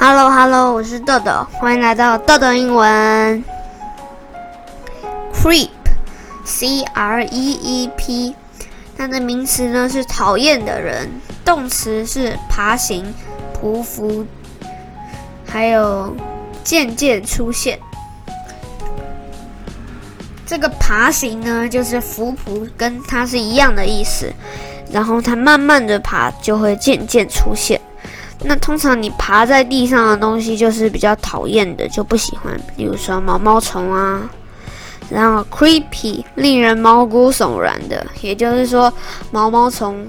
[0.00, 3.42] Hello Hello，我是豆豆，欢迎来到豆豆英文。
[5.34, 8.36] Creep，C R E E P，
[8.96, 11.10] 它的名词呢是讨厌的人，
[11.44, 13.12] 动词是爬行、
[13.60, 14.24] 匍匐，
[15.44, 16.14] 还有
[16.62, 17.76] 渐渐出现。
[20.46, 24.32] 这个爬行呢，就是浮匐，跟它是一样的意思。
[24.92, 27.80] 然后它慢慢的爬，就会渐渐出现。
[28.44, 34.30] 那通常你爬在地上的东西就是比较讨厌的，就不喜欢，比如说毛毛虫啊。
[35.10, 38.92] 然后 creepy 令人毛骨悚然的，也就是说
[39.30, 40.06] 毛毛虫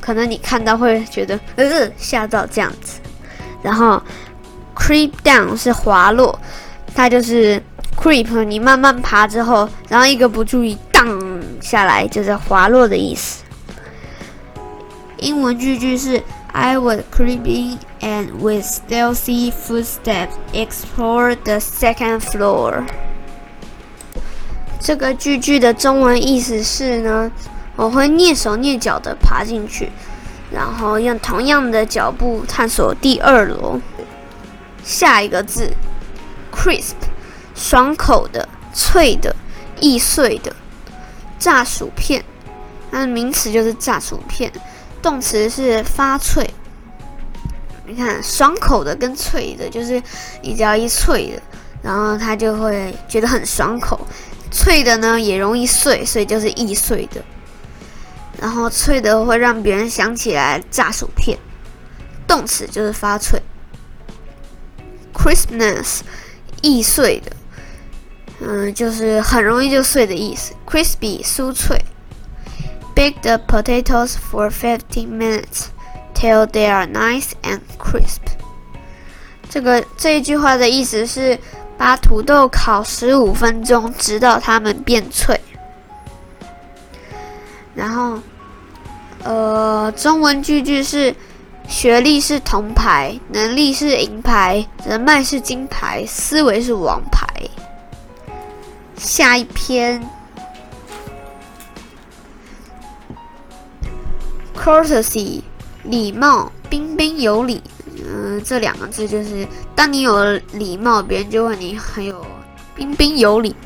[0.00, 3.00] 可能你看到会觉得呃吓到这样子。
[3.62, 4.00] 然后
[4.74, 6.38] creep down 是滑落，
[6.94, 7.60] 它就是
[8.00, 11.06] creep 你慢慢爬之后，然后一个不注意荡
[11.60, 13.42] 下来，就是滑落的意思。
[15.18, 16.22] 英文句句是。
[16.52, 22.84] I was creeping and with stealthy footsteps explore the second floor。
[24.80, 27.30] 这个句句的中文意思是呢，
[27.76, 29.90] 我会蹑手蹑脚的爬进去，
[30.50, 33.80] 然后用同样的脚步探索第二楼。
[34.82, 35.70] 下一个字
[36.52, 36.94] ，crisp，
[37.54, 39.34] 爽口的、脆的、
[39.80, 40.54] 易碎的，
[41.38, 42.24] 炸薯片。
[42.90, 44.50] 它的名词就是炸薯片。
[45.02, 46.48] 动词是发脆，
[47.86, 50.02] 你看爽口的跟脆的，就是
[50.42, 51.42] 你只要一脆的，
[51.82, 54.06] 然后它就会觉得很爽口。
[54.50, 57.22] 脆的呢也容易碎，所以就是易碎的。
[58.40, 61.38] 然后脆的会让别人想起来炸薯片。
[62.26, 63.42] 动词就是发脆。
[65.12, 66.00] Crispness，
[66.62, 67.32] 易碎的，
[68.40, 70.54] 嗯，就是很容易就碎的意思。
[70.66, 71.82] Crispy，酥脆。
[72.98, 75.68] Bake the potatoes for 15 minutes
[76.14, 78.22] till they are nice and crisp。
[79.48, 81.38] 这个这一句话的意思是
[81.76, 85.40] 把土豆烤十五分钟，直到它们变脆。
[87.72, 88.18] 然后，
[89.22, 91.14] 呃，中文句句是：
[91.68, 97.28] 学历是铜牌，能力是银牌，人脉是金牌，思维是王牌。
[98.96, 100.02] 下一篇。
[104.68, 105.40] Courtesy，
[105.84, 107.62] 礼貌，彬彬有礼。
[108.04, 112.22] 嗯，这两个字就是，当你有礼貌，别人就问你很有
[112.76, 113.56] 彬彬有礼。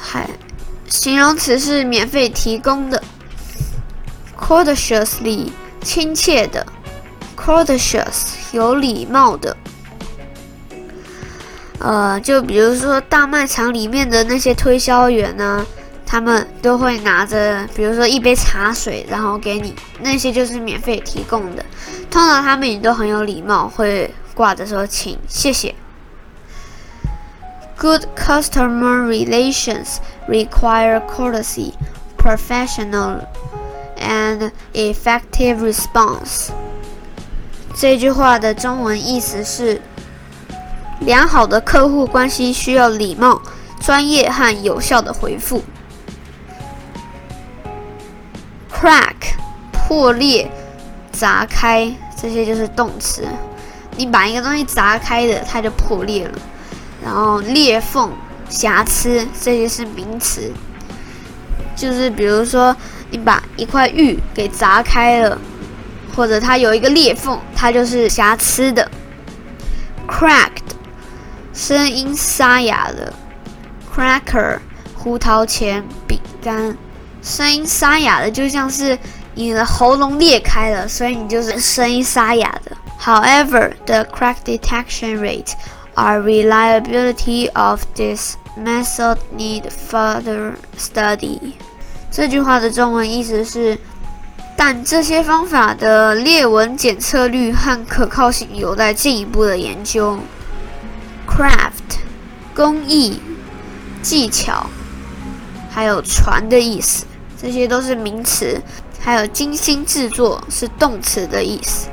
[0.00, 0.26] 还，
[0.88, 3.02] 形容词是免费提供的。
[4.40, 5.50] Courteously，
[5.82, 6.66] 亲切的。
[7.36, 8.06] Courteous，
[8.52, 9.54] 有礼貌的。
[11.78, 15.66] 呃，就比如说大卖场里面的那些推销员呢。
[16.10, 21.64] 他们都会拿着，比如说一杯茶水，然后给你，那些就是免费提供的。
[22.10, 25.72] 通常他们也都很有礼貌，会挂着说“请”“谢谢”。
[27.78, 29.98] Good customer relations
[30.28, 31.74] require courtesy,
[32.18, 33.20] professional,
[33.96, 36.48] and effective response。
[37.72, 39.80] 这句话的中文意思是：
[40.98, 43.40] 良好的客户关系需要礼貌、
[43.80, 45.62] 专业和有效的回复。
[48.80, 49.34] Crack，
[49.72, 50.50] 破裂、
[51.12, 53.28] 砸开，这些就是动词。
[53.98, 56.38] 你把一个东西砸开的，它就破裂了。
[57.04, 58.10] 然后裂缝、
[58.48, 60.50] 瑕疵，这些是名词。
[61.76, 62.74] 就是比如说，
[63.10, 65.38] 你把一块玉给砸开了，
[66.16, 68.90] 或者它有一个裂缝，它就是瑕疵的。
[70.08, 70.72] Cracked，
[71.52, 73.12] 声音沙哑的。
[73.94, 74.58] Cracker，
[74.94, 76.74] 胡桃钳、饼干。
[77.22, 78.98] 声音沙哑的，就像是
[79.34, 82.76] 你的喉咙裂开了，所以你就是声音沙哑的。
[83.02, 85.52] However, the crack detection rate
[85.94, 91.54] or reliability of this method need further study。
[92.10, 93.78] 这句话的中文意思是，
[94.56, 100.18] 但这些方法的裂纹检测率和可靠性有待进一步的研究。
[101.26, 102.00] Craft，
[102.54, 103.22] 工艺、
[104.02, 104.66] 技巧，
[105.70, 107.06] 还有船的意思。
[107.40, 108.60] 这些都是名词，
[109.00, 111.88] 还有精心制作是动词的意思。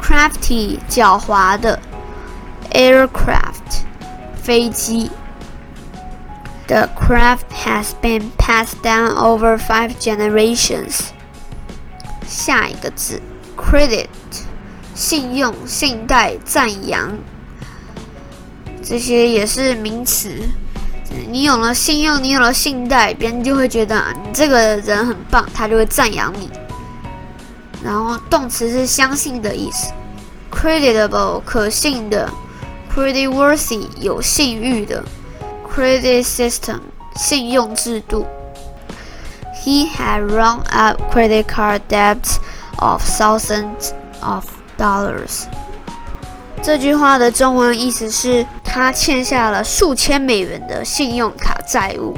[0.00, 1.80] Crafty，狡猾的。
[2.72, 3.82] Aircraft，
[4.40, 5.10] 飞机。
[6.68, 11.08] The craft has been passed down over five generations。
[12.28, 13.20] 下一个字
[13.56, 14.06] ，credit，
[14.94, 17.18] 信用、信贷、赞扬。
[18.84, 20.30] 这些也是名词。
[21.28, 26.50] 你有了信用，你有了信贷，别人就会觉得你这个人很棒，他就会赞扬你。
[27.82, 29.90] 然后动词是相信的意思
[30.50, 32.28] creditable 可信的
[32.94, 35.04] ，creditworthy 有信誉的
[35.72, 36.78] ，credit system
[37.16, 38.26] 信用制度。
[39.64, 42.36] He had run up credit card debts
[42.78, 44.44] of thousands of
[44.76, 45.44] dollars。
[46.62, 52.14] 这句话的中文意思是，他欠下了数千美元的信用卡债务。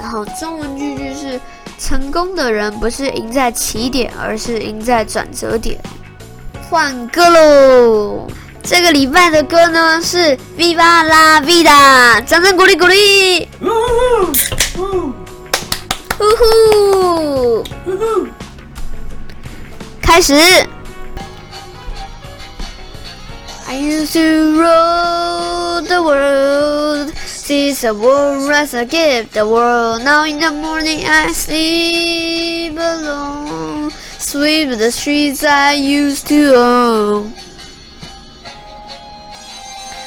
[0.00, 1.40] 然后中文句句是：
[1.78, 5.78] 成功的人不是赢在起点，而是赢在转折点。
[6.70, 8.26] 换歌喽！
[8.62, 13.48] 这个礼拜的歌呢是《Viva la Vida》，掌声鼓励鼓励！
[16.16, 17.64] 呼呼！
[20.00, 20.34] 开始。
[23.72, 30.04] I used to rule the world, see the world rise and give the world.
[30.04, 37.32] Now in the morning I sleep alone, sweep the streets I used to own.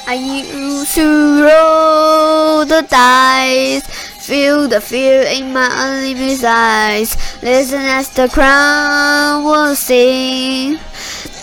[0.06, 3.82] I used to roll the dice,
[4.24, 10.78] feel the fear in my unlimited eyes, listen as the crowd will sing.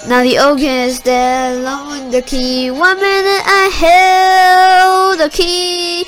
[0.06, 2.70] Now the organ is there, along the key.
[2.70, 6.06] One minute I held the key.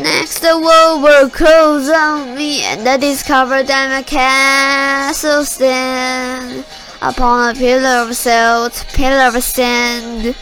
[0.00, 6.64] Next the world will close on me, and I discovered that my castle stand
[7.02, 10.36] upon a pillar of salt, pillar of sand.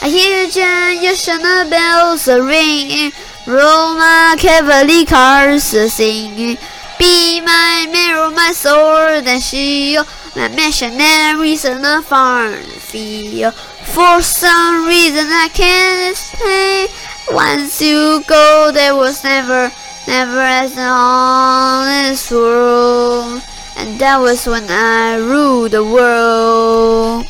[0.00, 3.10] I hear generational bells are ringing,
[3.48, 6.56] Roma cavalry cars singing.
[7.00, 10.06] Be my mirror, my sword and shield,
[10.37, 13.53] my missionaries and a farm field.
[13.93, 16.87] For some reason I can't explain.
[17.31, 19.71] Once you go, there was never,
[20.07, 23.41] never as long in this world.
[23.77, 27.25] And that was when I ruled the world.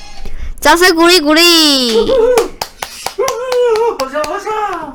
[0.59, 2.07] 掌声鼓励鼓励。
[3.99, 4.93] 好笑好笑。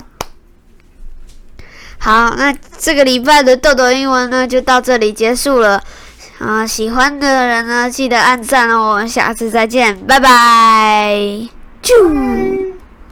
[1.98, 5.82] 好，那这个礼拜的豆豆英文呢，就到这里结束了。
[6.43, 8.91] 啊，喜欢的人呢，记得按赞哦。
[8.91, 11.17] 我们下次再见，拜拜。
[11.81, 12.72] 啾。